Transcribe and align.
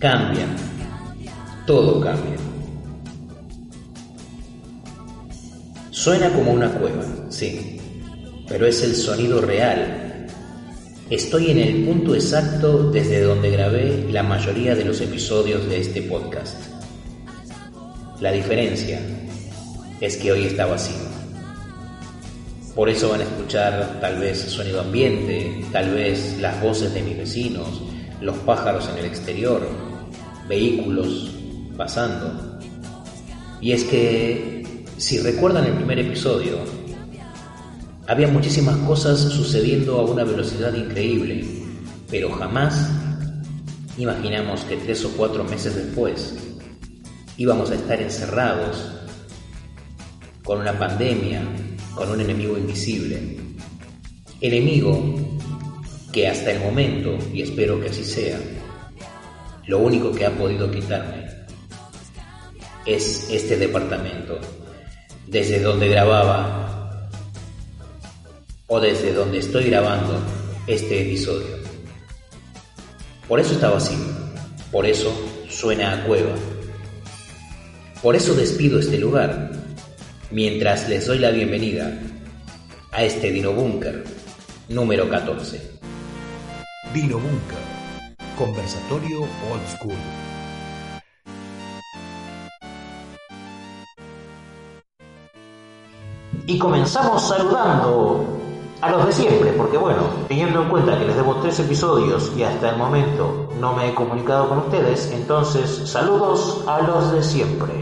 Cambia. 0.00 0.46
Todo 1.66 2.00
cambia. 2.00 2.36
Suena 5.90 6.32
como 6.32 6.52
una 6.52 6.70
cueva, 6.70 7.04
sí, 7.28 7.78
pero 8.48 8.66
es 8.66 8.82
el 8.82 8.96
sonido 8.96 9.42
real. 9.42 10.26
Estoy 11.10 11.50
en 11.50 11.58
el 11.58 11.84
punto 11.84 12.14
exacto 12.14 12.90
desde 12.90 13.20
donde 13.20 13.50
grabé 13.50 14.06
la 14.10 14.22
mayoría 14.22 14.74
de 14.74 14.86
los 14.86 15.02
episodios 15.02 15.68
de 15.68 15.80
este 15.82 16.00
podcast. 16.00 16.56
La 18.20 18.32
diferencia 18.32 19.02
es 20.00 20.16
que 20.16 20.32
hoy 20.32 20.46
está 20.46 20.64
vacío. 20.64 21.10
Por 22.74 22.88
eso 22.88 23.10
van 23.10 23.20
a 23.20 23.24
escuchar 23.24 23.98
tal 24.00 24.18
vez 24.18 24.38
sonido 24.38 24.80
ambiente, 24.80 25.62
tal 25.70 25.90
vez 25.90 26.38
las 26.40 26.58
voces 26.62 26.94
de 26.94 27.02
mis 27.02 27.18
vecinos, 27.18 27.82
los 28.22 28.38
pájaros 28.38 28.88
en 28.88 29.00
el 29.00 29.04
exterior, 29.04 29.89
vehículos 30.50 31.30
pasando. 31.76 32.58
Y 33.60 33.72
es 33.72 33.84
que, 33.84 34.84
si 34.96 35.20
recuerdan 35.20 35.64
el 35.64 35.74
primer 35.74 36.00
episodio, 36.00 36.58
había 38.08 38.26
muchísimas 38.26 38.76
cosas 38.78 39.20
sucediendo 39.20 39.98
a 40.00 40.04
una 40.04 40.24
velocidad 40.24 40.74
increíble, 40.74 41.44
pero 42.10 42.32
jamás 42.32 42.90
imaginamos 43.96 44.62
que 44.62 44.76
tres 44.76 45.04
o 45.04 45.10
cuatro 45.16 45.44
meses 45.44 45.76
después 45.76 46.34
íbamos 47.36 47.70
a 47.70 47.76
estar 47.76 48.02
encerrados 48.02 48.90
con 50.42 50.58
una 50.58 50.76
pandemia, 50.76 51.42
con 51.94 52.10
un 52.10 52.20
enemigo 52.20 52.58
invisible. 52.58 53.36
Enemigo 54.40 55.14
que 56.12 56.26
hasta 56.26 56.50
el 56.50 56.60
momento, 56.60 57.16
y 57.32 57.42
espero 57.42 57.80
que 57.80 57.90
así 57.90 58.02
sea, 58.02 58.40
lo 59.66 59.78
único 59.78 60.12
que 60.12 60.26
ha 60.26 60.30
podido 60.30 60.70
quitarme 60.70 61.26
es 62.86 63.28
este 63.30 63.56
departamento, 63.56 64.38
desde 65.26 65.60
donde 65.60 65.88
grababa 65.88 67.08
o 68.66 68.80
desde 68.80 69.12
donde 69.12 69.38
estoy 69.38 69.64
grabando 69.64 70.18
este 70.66 71.02
episodio. 71.02 71.58
Por 73.28 73.38
eso 73.38 73.52
está 73.52 73.70
vacío, 73.70 73.98
por 74.72 74.86
eso 74.86 75.12
suena 75.48 75.92
a 75.94 76.04
cueva, 76.04 76.34
por 78.02 78.16
eso 78.16 78.34
despido 78.34 78.80
este 78.80 78.98
lugar, 78.98 79.52
mientras 80.30 80.88
les 80.88 81.06
doy 81.06 81.18
la 81.18 81.30
bienvenida 81.30 81.96
a 82.92 83.04
este 83.04 83.30
Dino 83.30 83.52
Bunker 83.52 84.02
número 84.68 85.08
14. 85.08 85.60
Dino 86.92 87.18
Bunker 87.18 87.69
Conversatorio 88.40 89.20
Old 89.20 89.66
School. 89.68 89.94
Y 96.46 96.58
comenzamos 96.58 97.28
saludando 97.28 98.24
a 98.80 98.90
los 98.92 99.04
de 99.04 99.12
siempre, 99.12 99.52
porque 99.52 99.76
bueno, 99.76 100.04
teniendo 100.26 100.62
en 100.62 100.70
cuenta 100.70 100.98
que 100.98 101.04
les 101.04 101.16
debo 101.16 101.36
tres 101.42 101.60
episodios 101.60 102.32
y 102.34 102.42
hasta 102.42 102.70
el 102.70 102.78
momento 102.78 103.50
no 103.60 103.74
me 103.74 103.90
he 103.90 103.94
comunicado 103.94 104.48
con 104.48 104.58
ustedes, 104.60 105.12
entonces 105.12 105.68
saludos 105.84 106.64
a 106.66 106.80
los 106.80 107.12
de 107.12 107.22
siempre. 107.22 107.74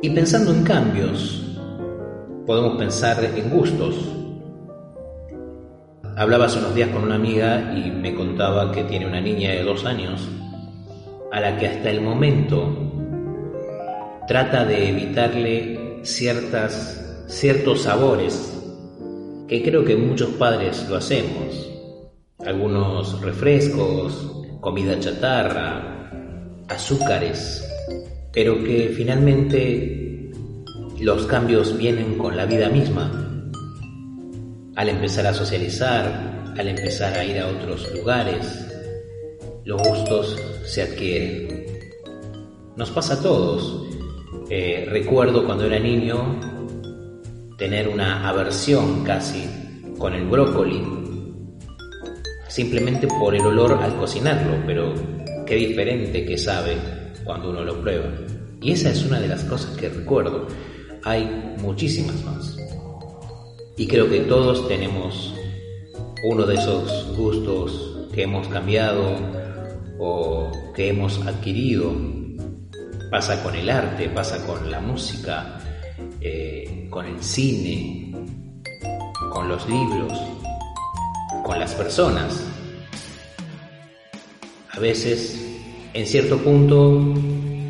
Y 0.00 0.10
pensando 0.10 0.52
en 0.52 0.62
cambios, 0.62 1.42
podemos 2.46 2.78
pensar 2.78 3.24
en 3.24 3.50
gustos, 3.50 3.96
Hablaba 6.20 6.44
hace 6.44 6.58
unos 6.58 6.74
días 6.74 6.90
con 6.90 7.04
una 7.04 7.14
amiga 7.14 7.72
y 7.74 7.90
me 7.90 8.14
contaba 8.14 8.70
que 8.72 8.84
tiene 8.84 9.06
una 9.06 9.22
niña 9.22 9.52
de 9.52 9.62
dos 9.62 9.86
años 9.86 10.28
a 11.32 11.40
la 11.40 11.56
que 11.56 11.66
hasta 11.66 11.88
el 11.90 12.02
momento 12.02 12.76
trata 14.28 14.66
de 14.66 14.90
evitarle 14.90 16.00
ciertas, 16.02 17.24
ciertos 17.26 17.84
sabores 17.84 18.54
que 19.48 19.62
creo 19.62 19.82
que 19.82 19.96
muchos 19.96 20.28
padres 20.32 20.86
lo 20.90 20.96
hacemos. 20.96 21.70
Algunos 22.44 23.18
refrescos, 23.22 24.44
comida 24.60 25.00
chatarra, 25.00 26.10
azúcares, 26.68 27.66
pero 28.30 28.62
que 28.62 28.92
finalmente 28.94 30.30
los 31.00 31.24
cambios 31.24 31.78
vienen 31.78 32.18
con 32.18 32.36
la 32.36 32.44
vida 32.44 32.68
misma 32.68 33.29
al 34.76 34.88
empezar 34.88 35.26
a 35.26 35.34
socializar, 35.34 36.54
al 36.58 36.68
empezar 36.68 37.16
a 37.16 37.24
ir 37.24 37.38
a 37.38 37.48
otros 37.48 37.92
lugares, 37.94 38.66
los 39.64 39.82
gustos 39.82 40.36
se 40.64 40.82
adquieren. 40.82 41.66
Nos 42.76 42.90
pasa 42.90 43.14
a 43.14 43.22
todos. 43.22 43.86
Eh, 44.48 44.86
recuerdo 44.88 45.44
cuando 45.44 45.66
era 45.66 45.78
niño 45.78 46.40
tener 47.56 47.88
una 47.88 48.28
aversión 48.28 49.04
casi 49.04 49.48
con 49.98 50.14
el 50.14 50.26
brócoli, 50.26 50.82
simplemente 52.48 53.06
por 53.06 53.34
el 53.34 53.42
olor 53.42 53.74
al 53.74 53.96
cocinarlo, 53.96 54.62
pero 54.66 54.94
qué 55.46 55.56
diferente 55.56 56.24
que 56.24 56.38
sabe 56.38 56.76
cuando 57.24 57.50
uno 57.50 57.64
lo 57.64 57.80
prueba. 57.80 58.10
Y 58.62 58.72
esa 58.72 58.90
es 58.90 59.04
una 59.04 59.20
de 59.20 59.28
las 59.28 59.44
cosas 59.44 59.76
que 59.76 59.88
recuerdo. 59.88 60.46
Hay 61.04 61.54
muchísimas 61.60 62.24
más. 62.24 62.59
Y 63.80 63.86
creo 63.86 64.10
que 64.10 64.20
todos 64.20 64.68
tenemos 64.68 65.32
uno 66.22 66.44
de 66.44 66.54
esos 66.54 67.16
gustos 67.16 68.08
que 68.12 68.24
hemos 68.24 68.46
cambiado 68.48 69.16
o 69.98 70.52
que 70.74 70.90
hemos 70.90 71.26
adquirido. 71.26 71.90
Pasa 73.10 73.42
con 73.42 73.54
el 73.54 73.70
arte, 73.70 74.10
pasa 74.10 74.44
con 74.44 74.70
la 74.70 74.80
música, 74.80 75.58
eh, 76.20 76.88
con 76.90 77.06
el 77.06 77.22
cine, 77.22 78.14
con 79.32 79.48
los 79.48 79.66
libros, 79.66 80.12
con 81.42 81.58
las 81.58 81.74
personas. 81.74 82.44
A 84.72 84.78
veces, 84.78 85.42
en 85.94 86.04
cierto 86.04 86.36
punto, 86.36 87.14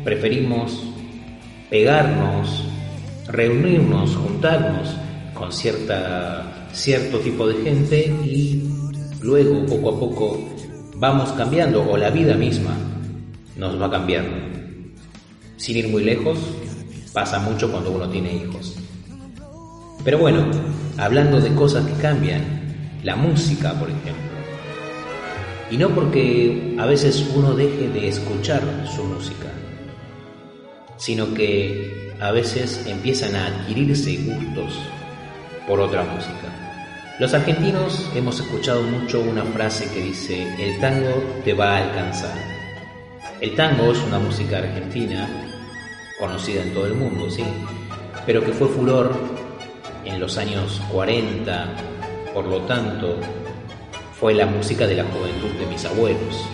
preferimos 0.03 0.77
pegarnos, 1.69 2.65
reunirnos, 3.29 4.13
juntarnos 4.17 4.93
con 5.33 5.51
cierta, 5.51 6.67
cierto 6.73 7.19
tipo 7.19 7.47
de 7.47 7.63
gente 7.63 8.05
y 8.23 8.63
luego 9.21 9.65
poco 9.65 9.89
a 9.89 9.99
poco 9.99 10.49
vamos 10.97 11.31
cambiando 11.33 11.89
o 11.89 11.97
la 11.97 12.09
vida 12.09 12.35
misma 12.35 12.75
nos 13.55 13.79
va 13.81 13.89
cambiando. 13.89 14.37
Sin 15.57 15.77
ir 15.77 15.87
muy 15.89 16.03
lejos, 16.03 16.39
pasa 17.13 17.39
mucho 17.39 17.71
cuando 17.71 17.91
uno 17.91 18.09
tiene 18.09 18.35
hijos. 18.35 18.75
Pero 20.03 20.17
bueno, 20.17 20.49
hablando 20.97 21.39
de 21.39 21.53
cosas 21.53 21.85
que 21.85 21.93
cambian, 22.01 22.41
la 23.03 23.15
música, 23.15 23.73
por 23.73 23.89
ejemplo. 23.89 24.31
Y 25.69 25.77
no 25.77 25.89
porque 25.89 26.75
a 26.79 26.85
veces 26.85 27.25
uno 27.35 27.53
deje 27.53 27.87
de 27.89 28.09
escuchar 28.09 28.61
su 28.93 29.03
música, 29.03 29.47
sino 30.97 31.33
que 31.33 32.13
a 32.19 32.31
veces 32.31 32.83
empiezan 32.87 33.35
a 33.35 33.47
adquirirse 33.47 34.17
gustos 34.17 34.73
por 35.71 35.79
otra 35.79 36.03
música. 36.03 36.49
Los 37.17 37.33
argentinos 37.33 38.05
hemos 38.13 38.37
escuchado 38.41 38.83
mucho 38.83 39.21
una 39.21 39.45
frase 39.45 39.89
que 39.89 40.01
dice, 40.01 40.45
el 40.59 40.81
tango 40.81 41.13
te 41.45 41.53
va 41.53 41.77
a 41.77 41.83
alcanzar. 41.83 42.35
El 43.39 43.55
tango 43.55 43.93
es 43.93 43.99
una 43.99 44.19
música 44.19 44.57
argentina, 44.57 45.29
conocida 46.19 46.61
en 46.63 46.73
todo 46.73 46.87
el 46.87 46.95
mundo, 46.95 47.29
sí, 47.29 47.45
pero 48.25 48.43
que 48.43 48.51
fue 48.51 48.67
furor 48.67 49.15
en 50.03 50.19
los 50.19 50.37
años 50.37 50.81
40, 50.91 51.69
por 52.33 52.47
lo 52.47 52.59
tanto, 52.63 53.15
fue 54.19 54.33
la 54.33 54.47
música 54.47 54.85
de 54.85 54.95
la 54.95 55.05
juventud 55.05 55.57
de 55.57 55.67
mis 55.67 55.85
abuelos. 55.85 56.45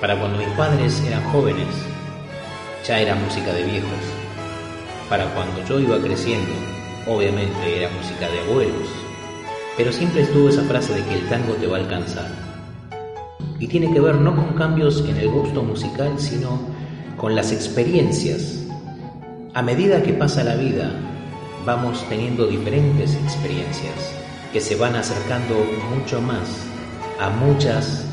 Para 0.00 0.16
cuando 0.16 0.38
mis 0.38 0.50
padres 0.50 1.02
eran 1.04 1.24
jóvenes, 1.32 1.74
ya 2.86 3.00
era 3.00 3.16
música 3.16 3.52
de 3.52 3.64
viejos. 3.64 4.04
Para 5.08 5.26
cuando 5.34 5.64
yo 5.64 5.80
iba 5.80 5.98
creciendo, 5.98 6.52
obviamente 7.06 7.76
era 7.76 7.90
música 7.90 8.28
de 8.30 8.40
abuelos, 8.40 8.88
pero 9.76 9.92
siempre 9.92 10.22
estuvo 10.22 10.48
esa 10.48 10.62
frase 10.62 10.94
de 10.94 11.02
que 11.02 11.14
el 11.14 11.28
tango 11.28 11.54
te 11.54 11.66
va 11.66 11.76
a 11.76 11.80
alcanzar. 11.80 12.28
Y 13.58 13.66
tiene 13.68 13.92
que 13.92 14.00
ver 14.00 14.16
no 14.16 14.34
con 14.34 14.54
cambios 14.54 15.04
en 15.08 15.16
el 15.16 15.28
gusto 15.28 15.62
musical, 15.62 16.18
sino 16.18 16.60
con 17.16 17.34
las 17.34 17.52
experiencias. 17.52 18.62
A 19.54 19.62
medida 19.62 20.02
que 20.02 20.12
pasa 20.12 20.44
la 20.44 20.56
vida, 20.56 20.90
vamos 21.64 22.04
teniendo 22.08 22.46
diferentes 22.46 23.14
experiencias 23.14 23.94
que 24.52 24.60
se 24.60 24.76
van 24.76 24.96
acercando 24.96 25.54
mucho 25.94 26.20
más 26.20 26.66
a 27.20 27.30
muchas 27.30 28.04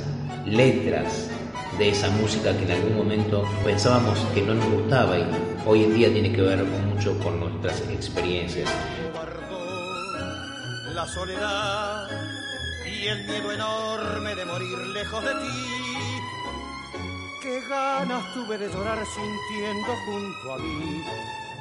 letras 0.46 1.30
de 1.78 1.90
esa 1.90 2.10
música 2.12 2.56
que 2.56 2.64
en 2.66 2.72
algún 2.72 2.98
momento 2.98 3.44
pensábamos 3.64 4.20
que 4.34 4.42
no 4.42 4.54
nos 4.54 4.70
gustaba 4.70 5.18
y 5.18 5.26
hoy 5.66 5.84
en 5.84 5.94
día 5.94 6.12
tiene 6.12 6.32
que 6.32 6.42
ver 6.42 6.64
mucho 6.64 7.18
con 7.20 7.40
nuestras 7.40 7.82
experiencias. 7.90 8.70
La 10.94 11.08
soledad 11.08 12.08
y 12.86 13.08
el 13.08 13.26
miedo 13.26 13.52
enorme 13.52 14.36
de 14.36 14.46
morir 14.46 14.78
lejos 14.94 15.24
de 15.24 15.32
ti. 15.32 15.82
Qué 17.42 17.62
ganas 17.68 18.34
tuve 18.34 18.58
de 18.58 18.68
llorar 18.68 19.00
sintiendo 19.06 19.96
junto 20.06 20.54
a 20.54 20.58
mí 20.60 21.04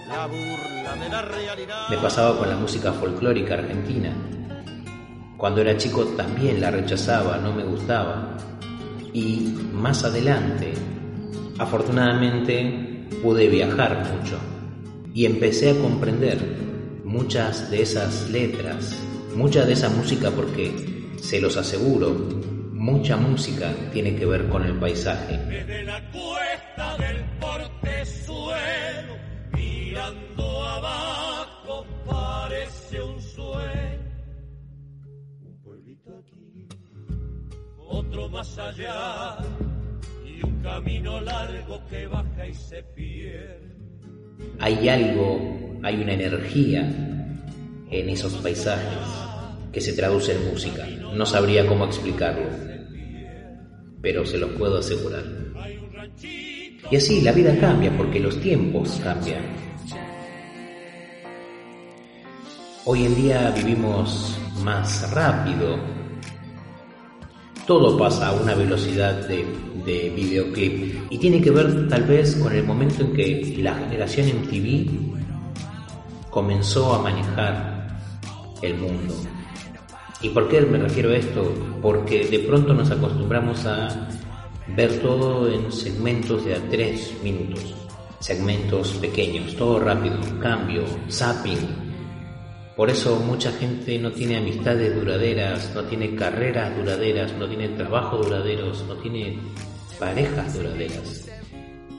la 0.09 0.27
burla 0.27 0.97
de 0.97 1.09
la 1.09 1.23
realidad. 1.23 1.89
Me 1.89 1.99
pasaba 1.99 2.37
con 2.37 2.49
la 2.49 2.57
música 2.57 2.93
folclórica 2.93 3.55
argentina. 3.55 4.13
Cuando 5.37 5.63
era 5.63 5.77
chico 5.77 6.05
también 6.05 6.61
la 6.61 6.71
rechazaba, 6.71 7.39
no 7.39 7.53
me 7.53 7.65
gustaba. 7.65 8.37
Y 9.15 9.57
más 9.73 10.05
adelante, 10.05 10.75
afortunadamente, 11.59 12.90
pude 13.23 13.49
viajar 13.49 14.05
mucho 14.15 14.39
y 15.15 15.27
empecé 15.27 15.71
a 15.71 15.79
comprender 15.79 16.39
muchas 17.05 17.71
de 17.71 17.83
esas 17.83 18.31
letras, 18.31 18.97
mucha 19.35 19.65
de 19.65 19.73
esa 19.73 19.89
música 19.89 20.31
porque, 20.31 20.73
se 21.21 21.41
los 21.41 21.57
aseguro, 21.57 22.11
mucha 22.73 23.17
música 23.17 23.73
tiene 23.93 24.17
que 24.17 24.27
ver 24.27 24.49
con 24.49 24.65
el 24.65 24.79
paisaje. 24.79 25.37
Desde 25.37 25.83
la 25.85 26.01
cuesta 26.11 26.97
del 26.99 27.25
portezuelo, 27.41 29.17
mirando 29.53 30.65
abajo, 30.65 31.87
parece 32.07 33.03
un 33.03 33.21
sueño. 33.21 34.01
Un 35.43 35.61
pueblito 35.63 36.11
aquí, 36.17 36.69
otro 37.77 38.29
más 38.29 38.57
allá, 38.59 39.37
camino 40.71 41.21
largo 41.21 41.81
que 41.91 42.07
baja 42.07 42.47
y 42.47 42.55
se 42.55 42.83
pierde. 42.95 43.75
Hay 44.61 44.89
algo, 44.89 45.79
hay 45.83 46.01
una 46.01 46.13
energía 46.13 46.83
en 47.91 48.09
esos 48.09 48.35
paisajes 48.35 49.09
que 49.73 49.81
se 49.81 49.93
traduce 49.95 50.33
en 50.33 50.47
música. 50.47 50.87
No 51.13 51.27
sabría 51.27 51.67
cómo 51.67 51.87
explicarlo, 51.87 52.49
pero 54.01 54.25
se 54.25 54.39
los 54.39 54.51
puedo 54.53 54.79
asegurar. 54.79 55.25
Y 56.91 56.97
así 56.97 57.21
la 57.21 57.33
vida 57.33 57.59
cambia 57.59 57.91
porque 57.97 58.21
los 58.21 58.41
tiempos 58.41 59.01
cambian. 59.03 59.43
Hoy 62.85 63.07
en 63.07 63.15
día 63.17 63.53
vivimos 63.57 64.39
más 64.63 65.11
rápido. 65.13 66.00
Todo 67.71 67.97
pasa 67.97 68.31
a 68.31 68.33
una 68.33 68.57
velocidad 68.57 69.29
de, 69.29 69.47
de 69.87 70.11
videoclip 70.11 71.07
y 71.09 71.19
tiene 71.19 71.41
que 71.41 71.53
ver 71.53 71.87
tal 71.87 72.03
vez 72.03 72.35
con 72.35 72.53
el 72.53 72.65
momento 72.65 73.03
en 73.05 73.13
que 73.13 73.55
la 73.59 73.77
generación 73.77 74.27
MTV 74.27 74.91
comenzó 76.31 76.93
a 76.95 76.99
manejar 77.01 77.97
el 78.61 78.77
mundo. 78.77 79.15
¿Y 80.21 80.31
por 80.31 80.49
qué 80.49 80.63
me 80.63 80.79
refiero 80.79 81.11
a 81.11 81.17
esto? 81.17 81.55
Porque 81.81 82.27
de 82.27 82.41
pronto 82.41 82.75
nos 82.75 82.91
acostumbramos 82.91 83.65
a 83.67 84.09
ver 84.75 85.01
todo 85.01 85.49
en 85.49 85.71
segmentos 85.71 86.45
de 86.45 86.57
a 86.57 86.69
tres 86.71 87.15
minutos, 87.23 87.73
segmentos 88.19 88.95
pequeños, 88.95 89.55
todo 89.55 89.79
rápido, 89.79 90.19
cambio, 90.41 90.83
zapping. 91.09 91.90
Por 92.81 92.89
eso 92.89 93.21
mucha 93.21 93.53
gente 93.53 93.99
no 93.99 94.11
tiene 94.11 94.39
amistades 94.39 94.95
duraderas, 94.95 95.71
no 95.75 95.85
tiene 95.85 96.15
carreras 96.15 96.75
duraderas, 96.75 97.31
no 97.39 97.47
tiene 97.47 97.69
trabajos 97.69 98.25
duraderos, 98.25 98.83
no 98.89 98.95
tiene 98.95 99.39
parejas 99.99 100.55
duraderas. 100.55 101.29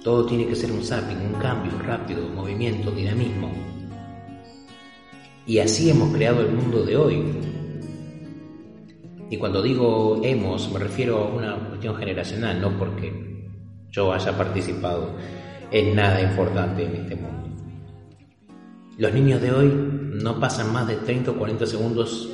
Todo 0.04 0.26
tiene 0.26 0.48
que 0.48 0.56
ser 0.56 0.72
un 0.72 0.84
zapping, 0.84 1.18
un 1.18 1.40
cambio 1.40 1.78
rápido, 1.86 2.28
movimiento, 2.30 2.90
dinamismo. 2.90 3.52
Y 5.46 5.60
así 5.60 5.92
hemos 5.92 6.12
creado 6.16 6.42
el 6.42 6.52
mundo 6.52 6.84
de 6.84 6.98
hoy. 6.98 7.26
Y 9.30 9.38
cuando 9.38 9.62
digo 9.62 10.20
hemos, 10.24 10.68
me 10.72 10.80
refiero 10.80 11.20
a 11.20 11.28
una 11.28 11.60
cuestión 11.70 11.96
generacional, 11.96 12.60
no 12.60 12.76
porque 12.80 13.14
yo 13.92 14.12
haya 14.12 14.36
participado 14.36 15.16
en 15.70 15.96
nada 15.96 16.20
importante 16.24 16.86
en 16.86 16.96
este 16.96 17.16
mundo. 17.18 17.50
Los 18.98 19.14
niños 19.14 19.40
de 19.44 19.52
hoy 19.52 20.01
no 20.12 20.40
pasan 20.40 20.74
más 20.74 20.88
de 20.88 20.98
30 20.98 21.32
o 21.32 21.36
40 21.36 21.66
segundos 21.66 22.30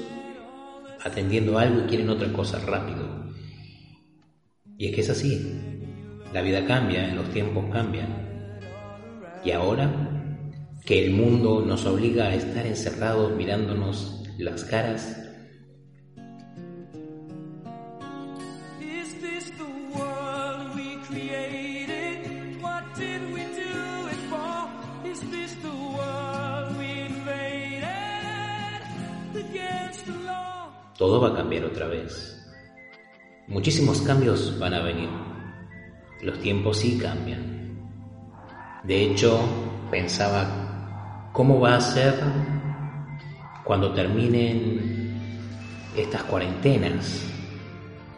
atendiendo 1.04 1.60
algo 1.60 1.82
y 1.82 1.88
quieren 1.88 2.10
otra 2.10 2.32
cosa 2.34 2.60
rápido. 2.60 3.28
Y 4.78 4.88
es 4.88 4.96
que 4.96 5.02
es 5.02 5.10
así. 5.10 5.62
La 6.34 6.42
vida 6.42 6.66
cambia, 6.66 7.14
los 7.14 7.30
tiempos 7.30 7.66
cambian. 7.72 8.52
Y 9.44 9.52
ahora 9.52 9.92
que 10.86 11.06
el 11.06 11.12
mundo 11.12 11.64
nos 11.66 11.86
obliga 11.86 12.26
a 12.26 12.36
estar 12.36 12.66
encerrados 12.66 13.36
mirándonos 13.36 14.24
las 14.38 14.64
caras, 14.64 15.27
todo 30.98 31.22
va 31.22 31.30
a 31.30 31.36
cambiar 31.36 31.66
otra 31.66 31.88
vez. 31.88 32.34
Muchísimos 33.48 34.02
cambios 34.02 34.58
van 34.60 34.74
a 34.74 34.82
venir. 34.82 35.10
Los 36.22 36.40
tiempos 36.40 36.80
sí 36.80 36.98
cambian. 36.98 37.78
De 38.84 39.04
hecho, 39.04 39.40
pensaba, 39.92 41.30
¿cómo 41.34 41.60
va 41.60 41.76
a 41.76 41.82
ser 41.82 42.16
cuando 43.64 43.94
terminen 43.94 45.20
estas 45.96 46.24
cuarentenas? 46.24 47.24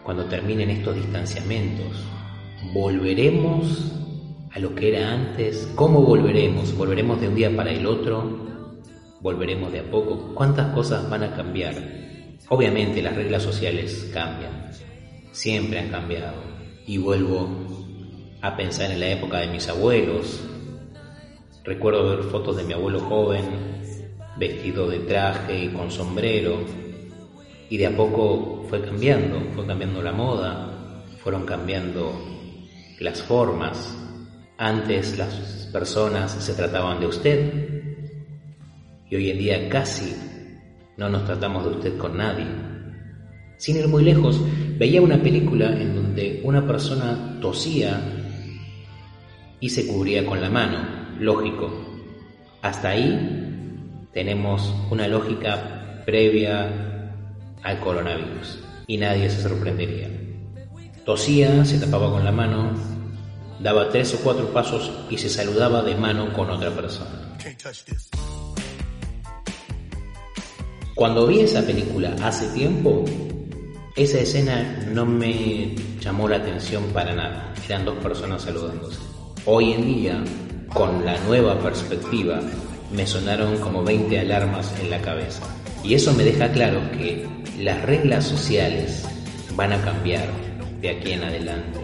Cuando 0.04 0.26
terminen 0.26 0.70
estos 0.70 0.96
distanciamientos. 0.96 2.04
¿Volveremos 2.74 3.92
a 4.52 4.60
lo 4.60 4.74
que 4.74 4.96
era 4.96 5.12
antes? 5.12 5.70
¿Cómo 5.76 6.02
volveremos? 6.02 6.76
¿Volveremos 6.78 7.20
de 7.20 7.28
un 7.28 7.36
día 7.36 7.56
para 7.56 7.72
el 7.72 7.86
otro? 7.86 8.48
¿Volveremos 9.20 9.72
de 9.74 9.82
a 9.82 9.92
poco? 9.92 10.34
¿Cuántas 10.34 10.74
cosas 10.74 11.10
van 11.10 11.24
a 11.24 11.36
cambiar? 11.36 12.09
Obviamente 12.48 13.02
las 13.02 13.16
reglas 13.16 13.44
sociales 13.44 14.10
cambian, 14.14 14.72
siempre 15.32 15.80
han 15.80 15.90
cambiado. 15.90 16.42
Y 16.88 16.98
vuelvo 16.98 17.50
a 18.42 18.56
pensar 18.56 18.92
en 18.92 19.00
la 19.00 19.10
época 19.10 19.40
de 19.40 19.48
mis 19.48 19.68
abuelos. 19.68 20.40
Recuerdo 21.64 22.10
ver 22.10 22.24
fotos 22.24 22.58
de 22.58 22.64
mi 22.64 22.74
abuelo 22.74 23.02
joven, 23.02 23.44
vestido 24.38 24.90
de 24.90 25.00
traje 25.00 25.66
y 25.66 25.68
con 25.70 25.92
sombrero. 25.92 26.64
Y 27.70 27.78
de 27.78 27.88
a 27.88 27.96
poco 27.96 28.66
fue 28.70 28.82
cambiando, 28.82 29.42
fue 29.54 29.68
cambiando 29.68 30.02
la 30.02 30.12
moda, 30.12 31.04
fueron 31.22 31.46
cambiando 31.46 32.14
las 33.00 33.22
formas. 33.22 33.96
Antes 34.58 35.18
las 35.18 35.70
personas 35.72 36.32
se 36.32 36.54
trataban 36.54 37.00
de 37.00 37.08
usted 37.08 37.70
y 39.10 39.16
hoy 39.16 39.32
en 39.32 39.38
día 39.38 39.70
casi 39.70 40.16
no 41.00 41.08
nos 41.10 41.24
tratamos 41.26 41.64
de 41.64 41.70
usted 41.72 41.98
con 41.98 42.18
nadie. 42.18 42.46
Sin 43.58 43.78
ir 43.78 43.88
muy 43.88 44.04
lejos, 44.04 44.42
veía 44.78 45.02
una 45.02 45.18
película 45.24 45.68
en 45.68 45.96
donde 45.96 46.42
una 46.44 46.68
persona 46.68 47.38
tosía 47.40 48.02
y 49.62 49.70
se 49.70 49.88
cubría 49.88 50.26
con 50.26 50.42
la 50.42 50.50
mano. 50.50 50.78
Lógico. 51.18 51.72
Hasta 52.62 52.90
ahí 52.90 54.08
tenemos 54.12 54.74
una 54.92 55.08
lógica 55.08 56.04
previa 56.06 56.70
al 57.64 57.80
coronavirus 57.80 58.60
y 58.86 58.98
nadie 58.98 59.30
se 59.30 59.42
sorprendería. 59.42 60.10
Tosía, 61.06 61.64
se 61.64 61.80
tapaba 61.80 62.12
con 62.12 62.26
la 62.26 62.34
mano, 62.34 62.74
daba 63.62 63.90
tres 63.90 64.14
o 64.16 64.18
cuatro 64.22 64.52
pasos 64.52 64.92
y 65.10 65.18
se 65.18 65.30
saludaba 65.30 65.82
de 65.82 65.96
mano 65.96 66.34
con 66.34 66.50
otra 66.50 66.72
persona. 66.72 67.38
Cuando 71.00 71.28
vi 71.28 71.40
esa 71.40 71.62
película 71.62 72.14
hace 72.22 72.46
tiempo, 72.48 73.06
esa 73.96 74.20
escena 74.20 74.86
no 74.92 75.06
me 75.06 75.74
llamó 76.02 76.28
la 76.28 76.36
atención 76.36 76.84
para 76.94 77.16
nada. 77.16 77.54
Eran 77.66 77.86
dos 77.86 77.98
personas 78.00 78.42
saludándose. 78.42 79.00
Hoy 79.46 79.72
en 79.72 79.86
día, 79.86 80.24
con 80.74 81.06
la 81.06 81.18
nueva 81.20 81.58
perspectiva 81.58 82.42
me 82.92 83.08
sonaron 83.08 83.60
como 83.60 83.82
20 83.82 84.20
alarmas 84.20 84.74
en 84.82 84.90
la 84.90 85.00
cabeza. 85.00 85.44
Y 85.86 85.94
eso 85.94 86.12
me 86.16 86.26
deja 86.26 86.52
claro 86.52 86.82
que 86.92 87.26
las 87.58 87.82
reglas 87.84 88.26
sociales 88.26 89.06
van 89.56 89.72
a 89.72 89.82
cambiar 89.82 90.28
de 90.82 90.90
aquí 90.90 91.14
en 91.14 91.24
adelante. 91.24 91.80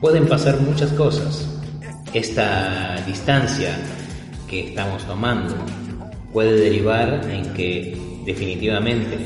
Pueden 0.00 0.26
pasar 0.26 0.58
muchas 0.62 0.90
cosas. 0.94 1.46
Esta 2.14 3.04
distancia 3.06 3.76
que 4.48 4.68
estamos 4.70 5.04
tomando 5.04 5.56
puede 6.32 6.58
derivar 6.58 7.28
en 7.30 7.52
que 7.52 8.09
definitivamente 8.24 9.18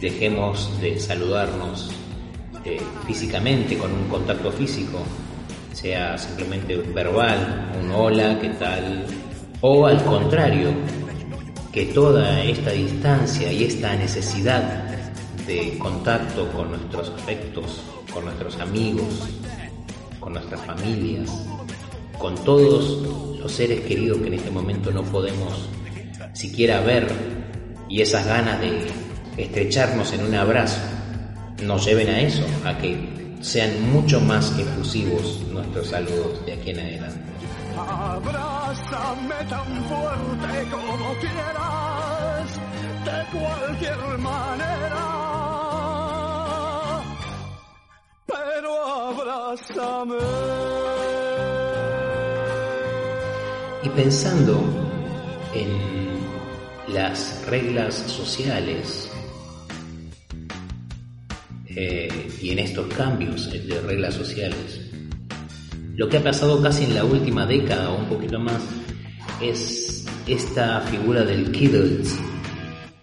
dejemos 0.00 0.80
de 0.80 0.98
saludarnos 0.98 1.90
eh, 2.64 2.80
físicamente, 3.06 3.76
con 3.76 3.92
un 3.92 4.08
contacto 4.08 4.50
físico, 4.52 4.98
sea 5.72 6.18
simplemente 6.18 6.76
verbal, 6.76 7.72
un 7.80 7.90
hola, 7.90 8.38
¿qué 8.40 8.50
tal? 8.50 9.06
O 9.60 9.86
al 9.86 10.02
contrario, 10.04 10.70
que 11.72 11.86
toda 11.86 12.42
esta 12.44 12.70
distancia 12.72 13.50
y 13.50 13.64
esta 13.64 13.96
necesidad 13.96 14.84
de 15.46 15.78
contacto 15.78 16.48
con 16.52 16.70
nuestros 16.70 17.10
afectos, 17.10 17.80
con 18.12 18.26
nuestros 18.26 18.58
amigos, 18.60 19.28
con 20.20 20.34
nuestras 20.34 20.60
familias, 20.66 21.30
con 22.18 22.34
todos 22.44 23.38
los 23.40 23.50
seres 23.50 23.80
queridos 23.80 24.18
que 24.18 24.28
en 24.28 24.34
este 24.34 24.50
momento 24.50 24.92
no 24.92 25.02
podemos 25.02 25.68
siquiera 26.34 26.80
ver 26.80 27.08
y 27.92 28.00
esas 28.00 28.26
ganas 28.26 28.58
de 28.58 28.90
estrecharnos 29.36 30.14
en 30.14 30.24
un 30.24 30.34
abrazo 30.34 30.80
nos 31.62 31.84
lleven 31.84 32.08
a 32.08 32.20
eso, 32.20 32.42
a 32.64 32.78
que 32.78 33.36
sean 33.42 33.92
mucho 33.92 34.18
más 34.18 34.58
efusivos 34.58 35.42
nuestros 35.52 35.88
saludos 35.88 36.44
de 36.46 36.54
aquí 36.54 36.70
en 36.70 36.80
adelante. 36.80 37.20
Abrázame 37.76 39.34
tan 39.46 39.84
fuerte 39.84 40.70
como 40.70 41.14
quieras, 41.20 42.48
de 43.04 43.38
cualquier 43.38 44.18
manera. 44.18 45.04
Pero 48.26 48.84
abrázame. 49.10 50.16
Y 53.82 53.88
pensando 53.90 54.62
en 55.52 56.02
las 56.92 57.46
reglas 57.46 57.94
sociales 57.94 59.10
eh, 61.66 62.28
y 62.40 62.50
en 62.50 62.58
estos 62.58 62.92
cambios 62.94 63.50
de 63.50 63.80
reglas 63.80 64.14
sociales, 64.14 64.90
lo 65.96 66.08
que 66.08 66.18
ha 66.18 66.22
pasado 66.22 66.60
casi 66.62 66.84
en 66.84 66.94
la 66.94 67.04
última 67.04 67.46
década 67.46 67.90
o 67.90 67.98
un 67.98 68.06
poquito 68.06 68.38
más 68.38 68.62
es 69.40 70.06
esta 70.26 70.80
figura 70.82 71.24
del 71.24 71.50
kidult, 71.50 72.06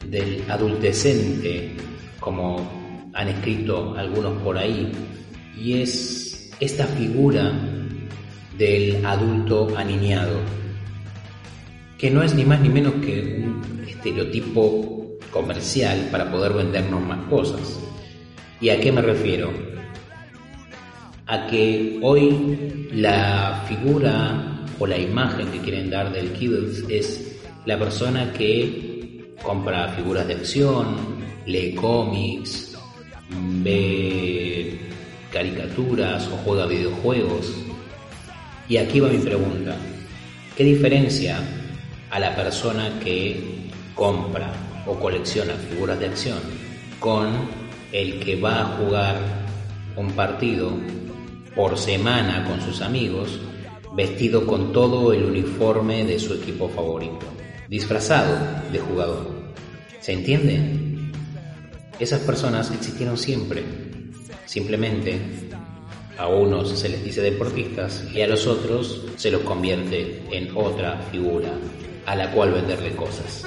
del 0.07 0.43
adultecente, 0.49 1.71
como 2.19 3.09
han 3.13 3.27
escrito 3.27 3.95
algunos 3.95 4.41
por 4.43 4.57
ahí, 4.57 4.91
y 5.57 5.81
es 5.81 6.51
esta 6.59 6.85
figura 6.85 7.51
del 8.57 9.03
adulto 9.05 9.75
aniñado, 9.75 10.39
que 11.97 12.11
no 12.11 12.21
es 12.21 12.33
ni 12.35 12.45
más 12.45 12.61
ni 12.61 12.69
menos 12.69 12.93
que 13.05 13.43
un 13.43 13.78
estereotipo 13.99 15.17
comercial 15.31 16.09
para 16.11 16.31
poder 16.31 16.53
vendernos 16.53 17.01
más 17.01 17.27
cosas. 17.29 17.79
¿Y 18.59 18.69
a 18.69 18.79
qué 18.79 18.91
me 18.91 19.01
refiero? 19.01 19.69
a 21.29 21.45
que 21.45 21.99
hoy 22.01 22.89
la 22.91 23.63
figura 23.67 24.65
o 24.79 24.87
la 24.87 24.97
imagen 24.97 25.47
que 25.51 25.59
quieren 25.59 25.91
dar 25.91 26.11
del 26.11 26.31
Kiddles 26.33 26.83
es 26.89 27.39
la 27.65 27.77
persona 27.77 28.33
que 28.33 29.35
compra 29.43 29.89
figuras 29.89 30.27
de 30.27 30.33
acción, 30.33 30.95
lee 31.45 31.75
cómics, 31.75 32.75
ve 33.63 34.79
caricaturas 35.31 36.27
o 36.29 36.37
juega 36.37 36.65
videojuegos. 36.65 37.53
Y 38.67 38.77
aquí 38.77 38.99
va 38.99 39.09
mi 39.09 39.19
pregunta. 39.19 39.75
¿Qué 40.57 40.63
diferencia 40.63 41.39
a 42.09 42.19
la 42.19 42.35
persona 42.35 42.99
que 43.03 43.68
compra 43.99 44.53
o 44.87 44.97
colecciona 44.97 45.55
figuras 45.55 45.99
de 45.99 46.05
acción 46.05 46.39
con 47.01 47.27
el 47.91 48.21
que 48.21 48.39
va 48.39 48.61
a 48.61 48.77
jugar 48.77 49.17
un 49.97 50.09
partido 50.11 50.71
por 51.53 51.77
semana 51.77 52.45
con 52.45 52.61
sus 52.61 52.81
amigos, 52.81 53.41
vestido 53.97 54.47
con 54.47 54.71
todo 54.71 55.11
el 55.11 55.25
uniforme 55.25 56.05
de 56.05 56.17
su 56.17 56.33
equipo 56.33 56.69
favorito, 56.69 57.25
disfrazado 57.67 58.37
de 58.71 58.79
jugador. 58.79 59.27
¿Se 59.99 60.13
entiende? 60.13 61.11
Esas 61.99 62.21
personas 62.21 62.71
existieron 62.71 63.17
siempre. 63.17 63.65
Simplemente 64.45 65.19
a 66.17 66.27
unos 66.27 66.79
se 66.79 66.87
les 66.87 67.03
dice 67.03 67.21
deportistas 67.21 68.05
y 68.13 68.21
a 68.21 68.27
los 68.27 68.47
otros 68.47 69.01
se 69.17 69.29
los 69.29 69.41
convierte 69.41 70.23
en 70.31 70.55
otra 70.55 71.01
figura 71.11 71.51
a 72.05 72.15
la 72.15 72.31
cual 72.31 72.53
venderle 72.53 72.95
cosas. 72.95 73.43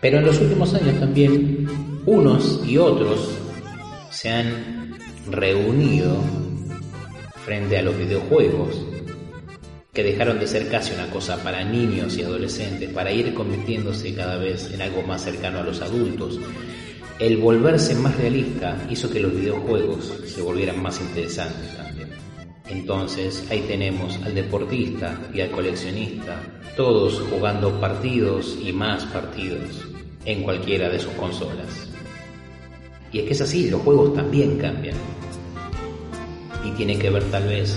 Pero 0.00 0.18
en 0.18 0.26
los 0.26 0.40
últimos 0.40 0.74
años 0.74 0.98
también 1.00 1.68
unos 2.06 2.62
y 2.66 2.78
otros 2.78 3.30
se 4.10 4.30
han 4.30 4.96
reunido 5.30 6.22
frente 7.44 7.78
a 7.78 7.82
los 7.82 7.96
videojuegos, 7.96 8.84
que 9.92 10.04
dejaron 10.04 10.38
de 10.38 10.46
ser 10.46 10.68
casi 10.68 10.92
una 10.92 11.10
cosa 11.10 11.42
para 11.42 11.64
niños 11.64 12.16
y 12.16 12.22
adolescentes, 12.22 12.90
para 12.90 13.10
ir 13.10 13.34
convirtiéndose 13.34 14.14
cada 14.14 14.36
vez 14.36 14.72
en 14.72 14.82
algo 14.82 15.02
más 15.02 15.24
cercano 15.24 15.58
a 15.58 15.64
los 15.64 15.80
adultos. 15.80 16.38
El 17.18 17.38
volverse 17.38 17.94
más 17.96 18.16
realista 18.16 18.76
hizo 18.90 19.10
que 19.10 19.18
los 19.18 19.34
videojuegos 19.34 20.12
se 20.26 20.40
volvieran 20.40 20.80
más 20.80 21.00
interesantes 21.00 21.76
también. 21.76 22.10
Entonces 22.68 23.44
ahí 23.50 23.64
tenemos 23.66 24.18
al 24.24 24.34
deportista 24.34 25.18
y 25.34 25.40
al 25.40 25.50
coleccionista, 25.50 26.40
todos 26.78 27.20
jugando 27.28 27.80
partidos 27.80 28.56
y 28.62 28.72
más 28.72 29.04
partidos 29.06 29.84
en 30.24 30.44
cualquiera 30.44 30.88
de 30.88 31.00
sus 31.00 31.10
consolas. 31.14 31.88
Y 33.10 33.18
es 33.18 33.24
que 33.24 33.32
es 33.32 33.40
así, 33.40 33.68
los 33.68 33.82
juegos 33.82 34.14
también 34.14 34.58
cambian 34.58 34.96
y 36.64 36.70
tiene 36.76 36.96
que 36.96 37.10
ver 37.10 37.24
tal 37.32 37.48
vez 37.48 37.76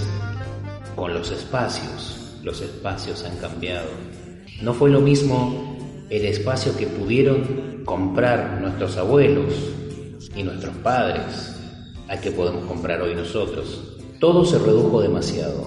con 0.96 1.16
los 1.16 1.32
espacios. 1.32 2.38
Los 2.44 2.62
espacios 2.62 3.24
han 3.24 3.38
cambiado. 3.38 3.88
No 4.62 4.72
fue 4.76 4.92
lo 4.92 5.02
mismo 5.02 6.06
el 6.12 6.24
espacio 6.26 6.78
que 6.78 6.86
pudieron 6.86 7.84
comprar 7.86 8.62
nuestros 8.62 8.98
abuelos 8.98 9.52
y 10.36 10.44
nuestros 10.44 10.76
padres 10.78 11.56
al 12.08 12.22
que 12.22 12.30
podemos 12.30 12.66
comprar 12.66 13.02
hoy 13.02 13.16
nosotros. 13.16 13.98
Todo 14.20 14.46
se 14.46 14.60
redujo 14.60 15.02
demasiado, 15.02 15.66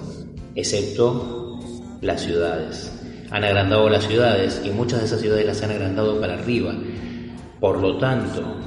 excepto 0.55 1.59
las 1.99 2.21
ciudades. 2.21 2.94
Han 3.31 3.43
agrandado 3.43 3.89
las 3.89 4.05
ciudades 4.05 4.61
y 4.63 4.69
muchas 4.69 4.99
de 4.99 5.05
esas 5.05 5.21
ciudades 5.21 5.45
las 5.45 5.63
han 5.63 5.71
agrandado 5.71 6.19
para 6.19 6.35
arriba. 6.35 6.73
Por 7.59 7.79
lo 7.79 7.97
tanto, 7.97 8.57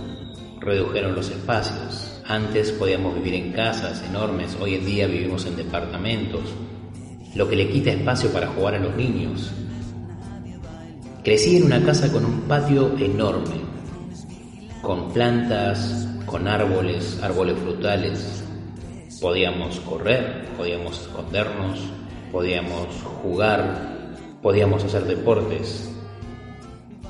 redujeron 0.60 1.14
los 1.14 1.30
espacios. 1.30 2.20
Antes 2.26 2.72
podíamos 2.72 3.14
vivir 3.14 3.34
en 3.34 3.52
casas 3.52 4.02
enormes, 4.08 4.56
hoy 4.60 4.74
en 4.74 4.84
día 4.84 5.06
vivimos 5.06 5.46
en 5.46 5.56
departamentos, 5.56 6.42
lo 7.34 7.48
que 7.48 7.56
le 7.56 7.70
quita 7.70 7.90
espacio 7.90 8.30
para 8.30 8.48
jugar 8.48 8.74
a 8.74 8.80
los 8.80 8.94
niños. 8.96 9.50
Crecí 11.24 11.56
en 11.56 11.64
una 11.64 11.82
casa 11.82 12.12
con 12.12 12.24
un 12.24 12.42
patio 12.42 12.96
enorme, 12.98 13.56
con 14.82 15.12
plantas, 15.12 16.08
con 16.26 16.46
árboles, 16.46 17.18
árboles 17.22 17.58
frutales. 17.58 18.44
Podíamos 19.20 19.80
correr, 19.80 20.46
podíamos 20.56 21.00
escondernos, 21.00 21.80
podíamos 22.30 22.88
jugar, 23.22 23.97
podíamos 24.48 24.82
hacer 24.82 25.04
deportes. 25.04 25.90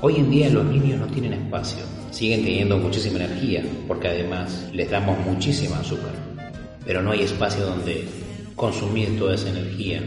Hoy 0.01 0.17
en 0.17 0.29
día 0.29 0.49
los 0.49 0.65
niños 0.65 0.99
no 0.99 1.07
tienen 1.07 1.31
espacio 1.31 1.85
siguen 2.11 2.43
teniendo 2.43 2.77
muchísima 2.77 3.23
energía, 3.23 3.63
porque 3.87 4.09
además 4.09 4.67
les 4.73 4.91
damos 4.91 5.17
muchísima 5.25 5.79
azúcar, 5.79 6.11
pero 6.85 7.01
no 7.01 7.11
hay 7.11 7.21
espacio 7.21 7.65
donde 7.65 8.05
consumir 8.57 9.17
toda 9.17 9.35
esa 9.35 9.51
energía 9.51 10.01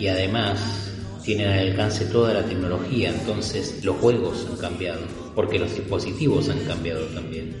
y 0.00 0.06
además 0.06 0.90
tienen 1.22 1.48
al 1.48 1.58
alcance 1.58 2.06
toda 2.06 2.32
la 2.32 2.46
tecnología, 2.46 3.10
entonces 3.10 3.84
los 3.84 3.96
juegos 3.96 4.46
han 4.50 4.56
cambiado, 4.56 5.02
porque 5.34 5.58
los 5.58 5.76
dispositivos 5.76 6.48
han 6.48 6.60
cambiado 6.60 7.04
también. 7.08 7.54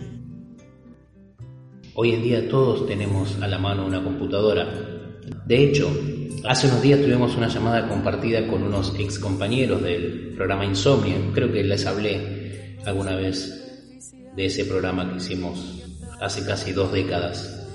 Hoy 1.92 2.12
en 2.12 2.22
día 2.22 2.48
todos 2.48 2.86
tenemos 2.86 3.36
a 3.42 3.46
la 3.46 3.58
mano 3.58 3.84
una 3.84 4.02
computadora. 4.02 4.97
De 5.46 5.64
hecho, 5.64 5.90
hace 6.44 6.68
unos 6.68 6.82
días 6.82 7.00
tuvimos 7.00 7.36
una 7.36 7.48
llamada 7.48 7.88
compartida 7.88 8.46
con 8.46 8.62
unos 8.62 8.94
ex 8.98 9.18
compañeros 9.18 9.82
del 9.82 10.32
programa 10.36 10.64
Insomnia, 10.64 11.16
creo 11.32 11.52
que 11.52 11.64
les 11.64 11.86
hablé 11.86 12.76
alguna 12.84 13.16
vez 13.16 13.54
de 14.36 14.46
ese 14.46 14.64
programa 14.64 15.10
que 15.10 15.16
hicimos 15.16 15.82
hace 16.20 16.44
casi 16.44 16.72
dos 16.72 16.92
décadas 16.92 17.66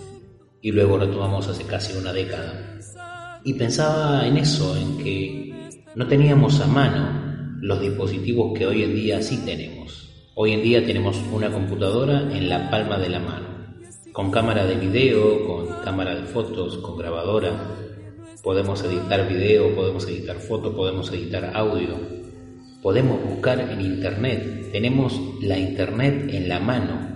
y 0.62 0.72
luego 0.72 0.98
retomamos 0.98 1.48
hace 1.48 1.64
casi 1.64 1.98
una 1.98 2.14
década. 2.14 2.80
Y 3.44 3.54
pensaba 3.54 4.26
en 4.26 4.38
eso, 4.38 4.76
en 4.78 4.98
que 4.98 5.44
No 5.96 6.08
teníamos 6.08 6.60
a 6.60 6.66
mano 6.66 7.58
los 7.62 7.80
dispositivos 7.80 8.58
que 8.58 8.66
hoy 8.66 8.84
en 8.84 8.96
día 8.96 9.22
sí 9.22 9.38
tenemos. 9.46 10.10
Hoy 10.34 10.54
en 10.54 10.64
día 10.64 10.84
tenemos 10.84 11.22
una 11.32 11.52
computadora 11.52 12.22
en 12.36 12.50
la 12.50 12.72
palma 12.72 12.98
de 12.98 13.10
la 13.10 13.20
mano, 13.20 13.43
con 14.14 14.30
cámara 14.30 14.66
de 14.66 14.76
video, 14.76 15.46
con 15.48 15.68
cámara 15.84 16.14
de 16.16 16.24
fotos, 16.28 16.78
con 16.78 16.98
grabadora. 16.98 17.52
Podemos 18.44 18.84
editar 18.84 19.28
video, 19.28 19.74
podemos 19.76 20.08
editar 20.08 20.38
foto, 20.38 20.76
podemos 20.76 21.12
editar 21.12 21.52
audio. 21.56 21.98
Podemos 22.84 23.24
buscar 23.24 23.60
en 23.60 23.82
internet. 23.82 24.72
Tenemos 24.72 25.20
la 25.42 25.58
internet 25.58 26.30
en 26.32 26.48
la 26.48 26.60
mano 26.60 27.12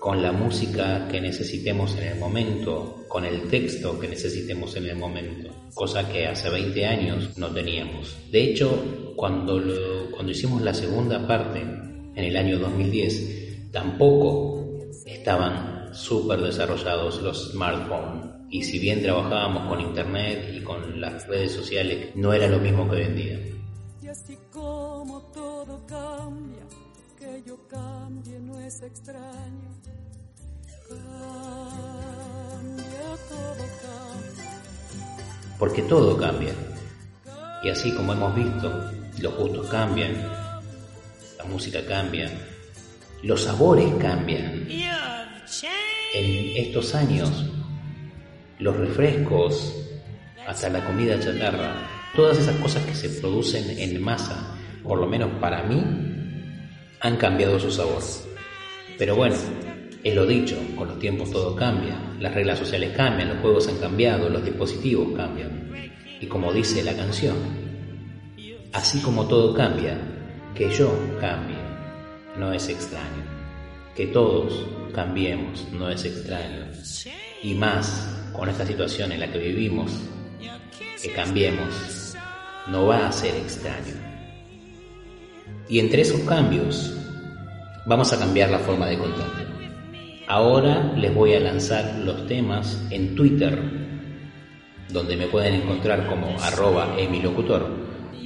con 0.00 0.22
la 0.22 0.30
música 0.32 1.08
que 1.08 1.20
necesitemos 1.20 1.96
en 1.96 2.08
el 2.08 2.18
momento, 2.18 3.04
con 3.08 3.24
el 3.24 3.48
texto 3.48 3.98
que 3.98 4.08
necesitemos 4.08 4.76
en 4.76 4.86
el 4.86 4.96
momento, 4.96 5.50
cosa 5.74 6.08
que 6.08 6.26
hace 6.26 6.50
20 6.50 6.86
años 6.86 7.36
no 7.36 7.48
teníamos. 7.48 8.16
De 8.30 8.44
hecho, 8.44 9.12
cuando, 9.16 9.60
cuando 10.12 10.30
hicimos 10.30 10.62
la 10.62 10.74
segunda 10.74 11.26
parte, 11.26 11.60
en 11.60 12.24
el 12.24 12.36
año 12.36 12.58
2010, 12.58 13.70
tampoco 13.72 14.64
estaban 15.04 15.77
súper 15.98 16.40
desarrollados 16.40 17.20
los 17.22 17.50
smartphones. 17.50 18.26
Y 18.50 18.62
si 18.62 18.78
bien 18.78 19.02
trabajábamos 19.02 19.68
con 19.68 19.80
internet 19.80 20.54
y 20.54 20.62
con 20.62 21.00
las 21.00 21.26
redes 21.26 21.52
sociales, 21.52 22.14
no 22.14 22.32
era 22.32 22.46
lo 22.48 22.58
mismo 22.58 22.88
que 22.88 22.96
hoy 22.96 23.02
en 23.02 23.16
día. 23.16 23.38
Y 24.02 24.08
así 24.08 24.38
como 24.52 25.20
todo 25.34 25.84
cambia, 25.86 26.62
que 27.18 27.42
yo 27.46 27.58
cambie 27.68 28.38
no 28.40 28.58
es 28.60 28.80
extraño. 28.82 29.68
Cambia, 30.88 31.08
todo 33.28 33.66
cambia. 33.82 34.62
Porque 35.58 35.82
todo 35.82 36.16
cambia. 36.16 36.54
Y 37.62 37.68
así 37.68 37.92
como 37.94 38.12
hemos 38.12 38.34
visto, 38.34 38.90
los 39.20 39.36
gustos 39.36 39.66
cambian, 39.66 40.14
la 41.36 41.44
música 41.44 41.84
cambia, 41.84 42.30
los 43.22 43.42
sabores 43.42 43.92
cambian. 43.96 44.66
En 46.14 46.56
estos 46.56 46.94
años, 46.94 47.44
los 48.58 48.74
refrescos, 48.76 49.74
hasta 50.46 50.70
la 50.70 50.82
comida 50.84 51.20
chatarra, 51.20 51.74
todas 52.16 52.38
esas 52.38 52.56
cosas 52.56 52.82
que 52.86 52.94
se 52.94 53.20
producen 53.20 53.78
en 53.78 54.02
masa, 54.02 54.56
por 54.82 54.98
lo 54.98 55.06
menos 55.06 55.28
para 55.38 55.62
mí, 55.64 55.84
han 57.00 57.16
cambiado 57.18 57.60
su 57.60 57.70
sabor. 57.70 58.02
Pero 58.96 59.16
bueno, 59.16 59.36
es 60.02 60.14
lo 60.14 60.24
dicho, 60.24 60.56
con 60.76 60.88
los 60.88 60.98
tiempos 60.98 61.30
todo 61.30 61.54
cambia, 61.54 62.00
las 62.18 62.34
reglas 62.34 62.58
sociales 62.58 62.96
cambian, 62.96 63.28
los 63.28 63.38
juegos 63.38 63.68
han 63.68 63.76
cambiado, 63.76 64.30
los 64.30 64.42
dispositivos 64.42 65.14
cambian. 65.14 65.92
Y 66.20 66.26
como 66.26 66.54
dice 66.54 66.82
la 66.82 66.96
canción, 66.96 67.36
así 68.72 69.00
como 69.02 69.28
todo 69.28 69.52
cambia, 69.52 69.98
que 70.54 70.70
yo 70.70 70.90
cambie, 71.20 71.58
no 72.38 72.50
es 72.52 72.66
extraño. 72.70 73.37
Que 73.98 74.06
todos 74.06 74.64
cambiemos, 74.94 75.66
no 75.72 75.90
es 75.90 76.04
extraño. 76.04 76.66
Y 77.42 77.54
más 77.54 78.08
con 78.32 78.48
esta 78.48 78.64
situación 78.64 79.10
en 79.10 79.18
la 79.18 79.32
que 79.32 79.40
vivimos, 79.40 79.90
que 81.02 81.10
cambiemos, 81.10 82.14
no 82.68 82.86
va 82.86 83.08
a 83.08 83.10
ser 83.10 83.34
extraño. 83.34 83.96
Y 85.68 85.80
entre 85.80 86.02
esos 86.02 86.20
cambios, 86.20 86.96
vamos 87.86 88.12
a 88.12 88.20
cambiar 88.20 88.50
la 88.50 88.60
forma 88.60 88.86
de 88.86 88.98
contacto. 88.98 89.42
Ahora 90.28 90.92
les 90.96 91.12
voy 91.12 91.34
a 91.34 91.40
lanzar 91.40 91.96
los 92.04 92.24
temas 92.28 92.80
en 92.90 93.16
Twitter, 93.16 93.60
donde 94.90 95.16
me 95.16 95.26
pueden 95.26 95.54
encontrar 95.54 96.06
como 96.06 96.38
arroba 96.40 96.94
emilocutor. 96.96 97.68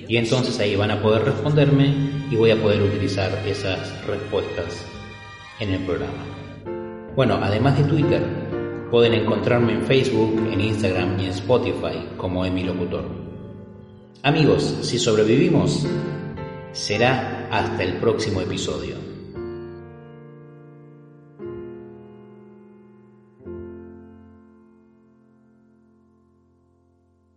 Y 0.07 0.19
entonces 0.19 0.61
ahí 0.61 0.77
van 0.77 0.91
a 0.91 1.01
poder 1.01 1.25
responderme 1.25 1.95
y 2.31 2.37
voy 2.37 2.51
a 2.51 2.61
poder 2.61 2.83
utilizar 2.83 3.33
esas 3.47 4.07
respuestas 4.07 4.92
en 5.63 5.71
el 5.75 5.81
programa. 5.85 6.25
Bueno, 7.15 7.39
además 7.41 7.79
de 7.79 7.85
Twitter, 7.85 8.21
pueden 8.91 9.15
encontrarme 9.15 9.75
en 9.75 9.83
Facebook, 9.83 10.37
en 10.53 10.61
Instagram 10.61 11.21
y 11.21 11.27
en 11.27 11.31
Spotify 11.31 12.09
como 12.17 12.45
emilocutor. 12.45 13.05
Amigos, 14.25 14.77
si 14.83 14.99
sobrevivimos, 14.99 15.87
será 16.73 17.49
hasta 17.51 17.85
el 17.85 17.99
próximo 17.99 18.41
episodio. 18.41 18.97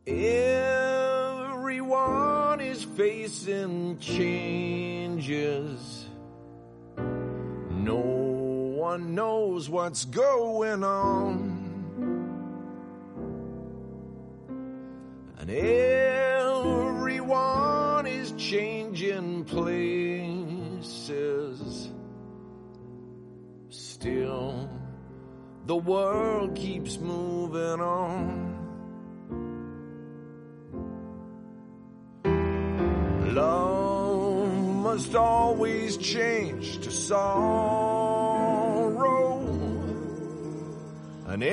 Everyone 0.08 1.42
is 2.62 2.86
facing 2.98 3.98
changes. 4.00 5.95
One 8.96 9.14
knows 9.14 9.70
what's 9.70 10.06
going 10.06 10.82
on. 10.82 11.36
And 15.38 15.50
everyone 16.80 17.28
is 18.08 18.32
changing 18.38 19.44
places. 19.44 20.80
Still, 23.68 24.70
the 25.66 25.76
world 25.76 26.56
keeps 26.56 26.98
moving 26.98 27.82
on. 27.82 28.46
Love 33.34 33.76
must 34.96 35.14
always 35.16 35.98
change 35.98 36.80
to 36.80 36.90
sorrow, 36.90 38.05
and 41.36 41.44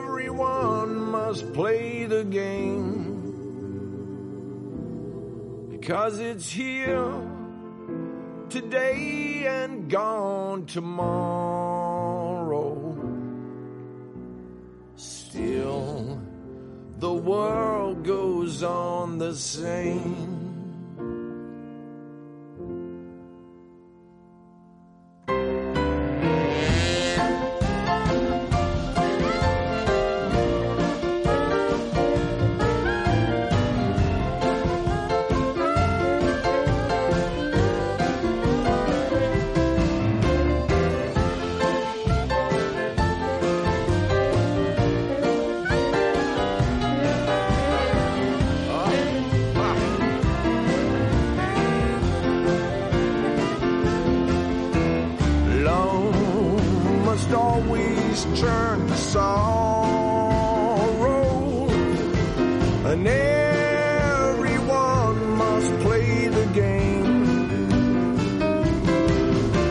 everyone 0.00 0.96
must 0.96 1.52
play 1.52 2.06
the 2.06 2.24
game 2.24 2.88
because 5.70 6.18
it's 6.18 6.50
here 6.50 7.12
today 8.48 9.44
and 9.46 9.90
gone 9.90 10.64
tomorrow. 10.64 11.12
Still, 14.96 16.18
the 17.00 17.12
world 17.12 18.02
goes 18.02 18.62
on 18.62 19.18
the 19.18 19.34
same. 19.34 20.41
Always 57.34 58.24
turn 58.40 58.86
to 58.86 58.96
sorrow, 58.96 59.26
and 62.90 63.06
everyone 63.06 64.56
must 65.36 65.72
play 65.80 66.28
the 66.28 66.46
game 66.52 67.66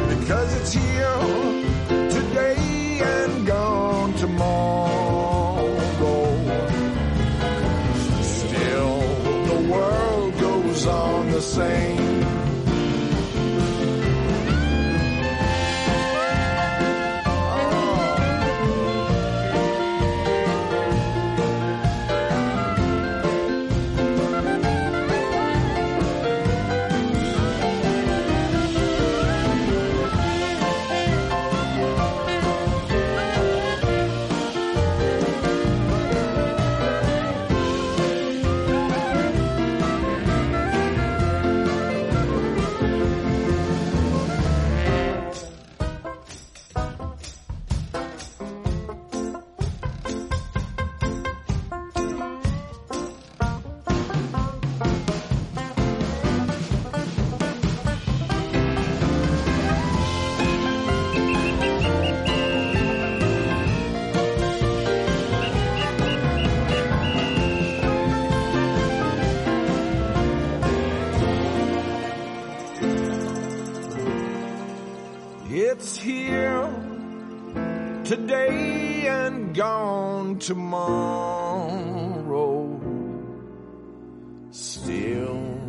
because 0.09 0.55
it's 0.59 0.73
here 0.73 1.19
today 2.09 2.99
and 3.03 3.45
gone 3.45 4.13
tomorrow. 4.15 5.77
Still, 8.21 9.01
the 9.45 9.59
world 9.71 10.39
goes 10.39 10.85
on 10.87 11.31
the 11.31 11.41
same. 11.41 11.90
Gone 79.53 80.39
tomorrow. 80.39 81.71
Still, 84.51 85.59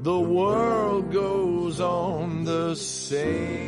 the 0.00 0.20
world 0.20 1.12
goes 1.12 1.80
on 1.80 2.44
the 2.44 2.74
same. 2.74 3.61